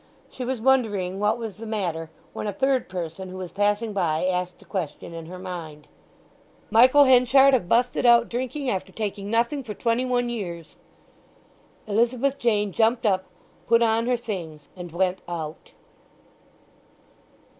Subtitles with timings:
[0.31, 4.25] She was wondering what was the matter, when a third person who was passing by
[4.25, 5.87] asked the question in her mind.
[6.71, 10.75] "Michael Henchard have busted out drinking after taking nothing for twenty one years!"
[11.85, 13.25] Elizabeth Jane jumped up,
[13.67, 15.69] put on her things, and went out.